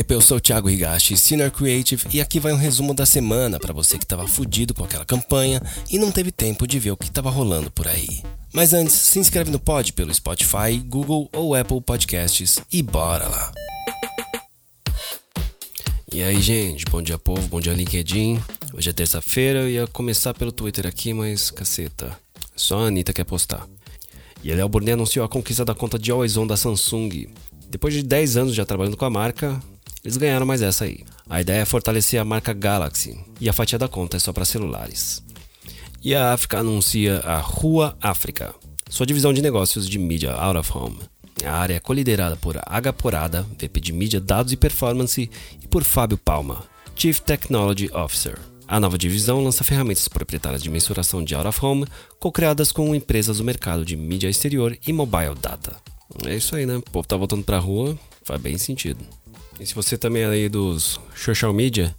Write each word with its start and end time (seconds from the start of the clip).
aí, 0.00 0.06
eu 0.08 0.20
sou 0.20 0.38
o 0.38 0.40
Thiago 0.40 0.70
Higashi, 0.70 1.16
Senior 1.16 1.50
Creative, 1.50 2.06
e 2.10 2.20
aqui 2.20 2.40
vai 2.40 2.52
um 2.52 2.56
resumo 2.56 2.94
da 2.94 3.04
semana 3.04 3.60
para 3.60 3.72
você 3.72 3.98
que 3.98 4.04
estava 4.04 4.26
fudido 4.26 4.72
com 4.72 4.82
aquela 4.82 5.04
campanha 5.04 5.60
e 5.90 5.98
não 5.98 6.10
teve 6.10 6.32
tempo 6.32 6.66
de 6.66 6.78
ver 6.78 6.92
o 6.92 6.96
que 6.96 7.06
estava 7.06 7.28
rolando 7.28 7.70
por 7.70 7.86
aí. 7.86 8.22
Mas 8.52 8.72
antes, 8.72 8.94
se 8.94 9.18
inscreve 9.18 9.50
no 9.50 9.60
pod 9.60 9.92
pelo 9.92 10.12
Spotify, 10.12 10.78
Google 10.86 11.28
ou 11.32 11.54
Apple 11.54 11.82
Podcasts 11.82 12.60
e 12.72 12.82
bora 12.82 13.28
lá! 13.28 13.52
E 16.12 16.22
aí, 16.22 16.40
gente, 16.40 16.86
bom 16.86 17.02
dia 17.02 17.18
povo, 17.18 17.46
bom 17.48 17.60
dia 17.60 17.74
LinkedIn. 17.74 18.40
Hoje 18.72 18.90
é 18.90 18.92
terça-feira, 18.92 19.60
eu 19.60 19.68
ia 19.68 19.86
começar 19.86 20.32
pelo 20.32 20.50
Twitter 20.50 20.86
aqui, 20.86 21.12
mas 21.12 21.50
caceta, 21.50 22.18
só 22.56 22.80
a 22.80 22.86
Anitta 22.86 23.12
quer 23.12 23.24
postar. 23.24 23.68
E 24.42 24.50
a 24.50 24.56
Léo 24.56 24.68
Burnet 24.68 24.94
anunciou 24.94 25.26
a 25.26 25.28
conquista 25.28 25.64
da 25.64 25.74
conta 25.74 25.98
de 25.98 26.10
Always 26.10 26.38
On 26.38 26.46
da 26.46 26.56
Samsung. 26.56 27.28
Depois 27.68 27.92
de 27.92 28.02
10 28.02 28.36
anos 28.38 28.54
já 28.54 28.64
trabalhando 28.64 28.96
com 28.96 29.04
a 29.04 29.10
marca, 29.10 29.62
eles 30.04 30.16
ganharam 30.16 30.46
mais 30.46 30.62
essa 30.62 30.84
aí. 30.84 31.04
A 31.28 31.40
ideia 31.40 31.62
é 31.62 31.64
fortalecer 31.64 32.20
a 32.20 32.24
marca 32.24 32.52
Galaxy 32.52 33.18
e 33.40 33.48
a 33.48 33.52
fatia 33.52 33.78
da 33.78 33.88
conta 33.88 34.16
é 34.16 34.20
só 34.20 34.32
para 34.32 34.44
celulares. 34.44 35.22
E 36.02 36.14
a 36.14 36.32
África 36.32 36.58
anuncia 36.58 37.18
a 37.18 37.38
Rua 37.38 37.96
África, 38.00 38.54
sua 38.88 39.06
divisão 39.06 39.32
de 39.32 39.42
negócios 39.42 39.88
de 39.88 39.98
mídia 39.98 40.32
out 40.32 40.58
of 40.58 40.72
home. 40.76 40.98
A 41.44 41.52
área 41.52 41.74
é 41.74 41.80
coliderada 41.80 42.36
por 42.36 42.58
Aga 42.66 42.92
Porada, 42.92 43.46
VP 43.58 43.80
de 43.80 43.92
mídia, 43.92 44.20
dados 44.20 44.52
e 44.52 44.56
performance, 44.56 45.30
e 45.62 45.68
por 45.68 45.84
Fábio 45.84 46.18
Palma, 46.18 46.64
Chief 46.96 47.18
Technology 47.20 47.90
Officer. 47.92 48.38
A 48.66 48.78
nova 48.78 48.96
divisão 48.96 49.42
lança 49.42 49.64
ferramentas 49.64 50.06
proprietárias 50.06 50.62
de 50.62 50.70
mensuração 50.70 51.24
de 51.24 51.34
out 51.34 51.48
of 51.48 51.64
home, 51.64 51.86
co-criadas 52.18 52.72
com 52.72 52.94
empresas 52.94 53.38
do 53.38 53.44
mercado 53.44 53.84
de 53.84 53.96
mídia 53.96 54.28
exterior 54.28 54.76
e 54.86 54.92
mobile 54.92 55.34
data. 55.40 55.76
É 56.24 56.36
isso 56.36 56.54
aí, 56.54 56.66
né? 56.66 56.76
O 56.76 56.82
povo 56.82 57.06
tá 57.06 57.16
voltando 57.16 57.44
pra 57.44 57.58
rua, 57.58 57.98
faz 58.22 58.40
bem 58.40 58.58
sentido. 58.58 58.98
E 59.60 59.66
se 59.66 59.74
você 59.74 59.98
também 59.98 60.22
é 60.22 60.26
aí 60.26 60.48
dos 60.48 60.98
social 61.14 61.52
media, 61.52 61.94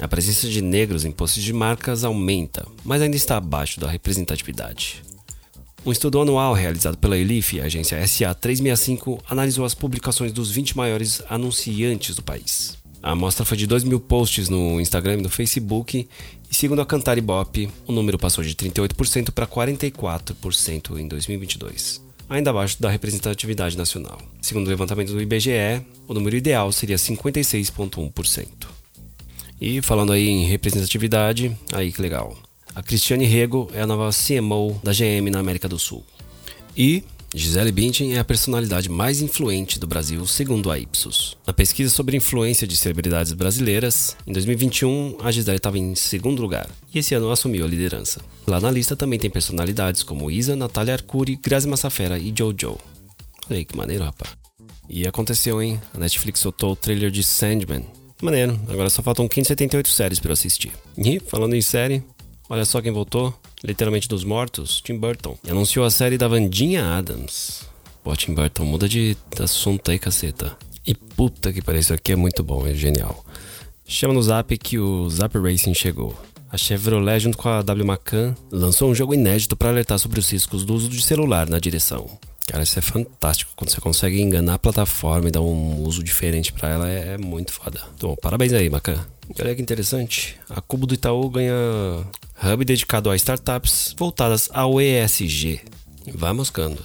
a 0.00 0.06
presença 0.06 0.48
de 0.48 0.62
negros 0.62 1.04
em 1.04 1.10
postos 1.10 1.42
de 1.42 1.52
marcas 1.52 2.04
aumenta, 2.04 2.64
mas 2.84 3.02
ainda 3.02 3.16
está 3.16 3.36
abaixo 3.36 3.80
da 3.80 3.90
representatividade. 3.90 5.02
Um 5.84 5.90
estudo 5.90 6.20
anual 6.20 6.54
realizado 6.54 6.96
pela 6.96 7.18
Elif, 7.18 7.60
agência 7.60 8.06
SA 8.06 8.32
365, 8.32 9.20
analisou 9.28 9.64
as 9.64 9.74
publicações 9.74 10.32
dos 10.32 10.52
20 10.52 10.76
maiores 10.76 11.20
anunciantes 11.28 12.14
do 12.14 12.22
país. 12.22 12.78
A 13.02 13.10
amostra 13.10 13.44
foi 13.44 13.56
de 13.56 13.66
2 13.66 13.82
mil 13.82 13.98
posts 13.98 14.48
no 14.48 14.80
Instagram 14.80 15.14
e 15.14 15.22
no 15.22 15.28
Facebook, 15.28 16.08
e 16.48 16.54
segundo 16.54 16.82
a 16.82 16.86
Cantar 16.86 17.18
Ibope, 17.18 17.68
o 17.84 17.90
número 17.90 18.16
passou 18.16 18.44
de 18.44 18.54
38% 18.54 19.32
para 19.32 19.44
44% 19.44 21.00
em 21.00 21.08
2022, 21.08 22.00
ainda 22.28 22.50
abaixo 22.50 22.80
da 22.80 22.88
representatividade 22.88 23.76
nacional. 23.76 24.20
Segundo 24.40 24.66
o 24.66 24.70
levantamento 24.70 25.12
do 25.12 25.20
IBGE, 25.20 25.84
o 26.08 26.14
número 26.14 26.36
ideal 26.36 26.70
seria 26.72 26.96
56,1%. 26.96 28.46
E 29.60 29.80
falando 29.80 30.12
aí 30.12 30.28
em 30.28 30.44
representatividade, 30.46 31.56
aí 31.72 31.92
que 31.92 32.02
legal. 32.02 32.36
A 32.74 32.82
Cristiane 32.82 33.26
Rego 33.26 33.70
é 33.74 33.82
a 33.82 33.86
nova 33.86 34.10
CMO 34.10 34.80
da 34.82 34.92
GM 34.92 35.30
na 35.30 35.38
América 35.38 35.68
do 35.68 35.78
Sul. 35.78 36.02
E 36.76 37.04
Gisele 37.34 37.72
Bündchen 37.72 38.14
é 38.14 38.18
a 38.18 38.24
personalidade 38.24 38.90
mais 38.90 39.22
influente 39.22 39.78
do 39.78 39.86
Brasil, 39.86 40.26
segundo 40.26 40.70
a 40.70 40.78
Ipsos. 40.78 41.34
Na 41.46 41.52
pesquisa 41.52 41.88
sobre 41.88 42.14
influência 42.14 42.66
de 42.66 42.76
celebridades 42.76 43.32
brasileiras, 43.32 44.14
em 44.26 44.32
2021 44.34 45.16
a 45.22 45.32
Gisele 45.32 45.56
estava 45.56 45.78
em 45.78 45.94
segundo 45.94 46.42
lugar 46.42 46.68
e 46.92 46.98
esse 46.98 47.14
ano 47.14 47.30
assumiu 47.30 47.64
a 47.64 47.68
liderança. 47.68 48.20
Lá 48.46 48.60
na 48.60 48.70
lista 48.70 48.94
também 48.94 49.18
tem 49.18 49.30
personalidades 49.30 50.02
como 50.02 50.30
Isa, 50.30 50.54
Natália 50.54 50.92
Arcuri, 50.92 51.36
Grazi 51.36 51.66
Massafera 51.66 52.18
e 52.18 52.34
Jojo. 52.36 52.78
Olha 53.48 53.58
aí 53.58 53.64
que 53.64 53.76
maneiro, 53.76 54.04
rapaz. 54.04 54.32
E 54.86 55.06
aconteceu, 55.06 55.62
hein? 55.62 55.80
A 55.94 55.98
Netflix 55.98 56.40
soltou 56.40 56.72
o 56.72 56.76
trailer 56.76 57.10
de 57.10 57.24
Sandman. 57.24 57.86
Maneiro, 58.20 58.60
agora 58.68 58.90
só 58.90 59.02
faltam 59.02 59.26
578 59.26 59.88
séries 59.88 60.20
para 60.20 60.34
assistir. 60.34 60.70
E, 60.98 61.18
falando 61.18 61.54
em 61.54 61.62
série, 61.62 62.04
Olha 62.52 62.66
só 62.66 62.82
quem 62.82 62.92
voltou, 62.92 63.32
literalmente 63.64 64.08
dos 64.08 64.24
mortos, 64.24 64.80
Tim 64.80 64.98
Burton. 64.98 65.36
Anunciou 65.48 65.84
a 65.84 65.90
série 65.90 66.18
da 66.18 66.28
Vandinha 66.28 66.84
Adams. 66.84 67.62
Pô, 68.02 68.14
Tim 68.16 68.34
Burton, 68.34 68.64
muda 68.64 68.88
de 68.88 69.16
assunto 69.40 69.90
aí, 69.90 69.98
caceta. 69.98 70.56
E 70.86 70.94
puta 70.94 71.52
que 71.52 71.62
pariu, 71.62 71.80
isso 71.80 71.94
aqui 71.94 72.12
é 72.12 72.16
muito 72.16 72.42
bom, 72.42 72.66
é 72.66 72.74
genial. 72.74 73.24
Chama 73.86 74.14
no 74.14 74.22
zap 74.22 74.56
que 74.58 74.78
o 74.78 75.08
Zap 75.08 75.36
Racing 75.38 75.74
chegou. 75.74 76.16
A 76.50 76.56
Chevrolet, 76.56 77.20
junto 77.20 77.38
com 77.38 77.48
a 77.48 77.62
W 77.62 77.86
Macan, 77.86 78.34
lançou 78.50 78.90
um 78.90 78.94
jogo 78.94 79.14
inédito 79.14 79.56
para 79.56 79.70
alertar 79.70 79.98
sobre 79.98 80.20
os 80.20 80.30
riscos 80.30 80.64
do 80.64 80.74
uso 80.74 80.88
de 80.88 81.00
celular 81.00 81.48
na 81.48 81.58
direção. 81.58 82.10
Cara, 82.46 82.64
isso 82.64 82.78
é 82.78 82.82
fantástico. 82.82 83.52
Quando 83.56 83.70
você 83.70 83.80
consegue 83.80 84.20
enganar 84.20 84.54
a 84.54 84.58
plataforma 84.58 85.28
e 85.28 85.30
dar 85.30 85.40
um 85.40 85.82
uso 85.82 86.02
diferente 86.02 86.52
para 86.52 86.68
ela, 86.68 86.90
é, 86.90 87.14
é, 87.14 87.18
muito 87.18 87.52
foda. 87.52 87.80
Então, 87.94 88.16
parabéns 88.20 88.52
aí, 88.52 88.68
Macan. 88.68 89.04
Olha 89.40 89.54
que 89.54 89.62
interessante. 89.62 90.36
A 90.50 90.60
Cubo 90.60 90.86
do 90.86 90.94
Itaú 90.94 91.30
ganha 91.30 91.54
hub 92.42 92.64
dedicado 92.64 93.10
a 93.10 93.16
startups 93.16 93.94
voltadas 93.96 94.50
ao 94.52 94.80
ESG. 94.80 95.60
Vai 96.14 96.32
moscando. 96.32 96.82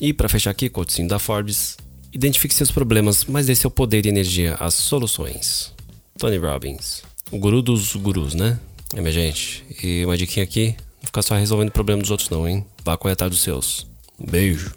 E 0.00 0.12
para 0.12 0.28
fechar 0.28 0.50
aqui, 0.50 0.68
cotecinho 0.68 1.08
da 1.08 1.18
Forbes, 1.18 1.76
identifique 2.12 2.54
seus 2.54 2.70
problemas, 2.70 3.24
mas 3.24 3.46
dê 3.46 3.54
seu 3.54 3.70
poder 3.70 4.04
e 4.04 4.08
energia 4.08 4.54
às 4.54 4.74
soluções. 4.74 5.72
Tony 6.18 6.36
Robbins, 6.36 7.02
o 7.30 7.38
guru 7.38 7.62
dos 7.62 7.94
gurus, 7.94 8.34
né? 8.34 8.58
É, 8.94 9.00
minha 9.00 9.12
gente. 9.12 9.64
E 9.82 10.04
uma 10.04 10.16
diquinha 10.16 10.44
aqui, 10.44 10.74
não 11.00 11.06
ficar 11.06 11.22
só 11.22 11.36
resolvendo 11.36 11.68
o 11.68 11.72
problema 11.72 12.02
dos 12.02 12.10
outros 12.10 12.28
não, 12.28 12.48
hein? 12.48 12.64
Vá 12.84 12.96
correr 12.96 13.12
atrás 13.12 13.30
dos 13.30 13.42
seus. 13.42 13.86
Beijo. 14.18 14.72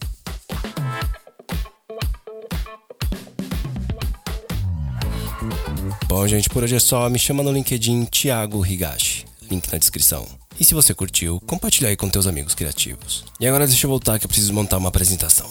Bom, 6.08 6.28
gente, 6.28 6.50
por 6.50 6.64
hoje 6.64 6.76
é 6.76 6.80
só. 6.80 7.10
Me 7.10 7.18
chama 7.18 7.44
no 7.44 7.52
LinkedIn 7.52 8.06
Thiago 8.06 8.66
Higashi 8.66 9.32
link 9.52 9.72
na 9.72 9.78
descrição. 9.78 10.26
E 10.60 10.64
se 10.64 10.74
você 10.74 10.94
curtiu, 10.94 11.40
compartilha 11.42 11.90
aí 11.90 11.98
com 11.98 12.10
teus 12.10 12.26
amigos 12.26 12.56
criativos. 12.56 13.26
E 13.40 13.48
agora 13.48 13.68
deixa 13.68 13.86
eu 13.86 13.90
voltar 13.90 14.18
que 14.18 14.26
eu 14.26 14.30
preciso 14.30 14.54
montar 14.54 14.78
uma 14.78 14.90
apresentação. 14.90 15.50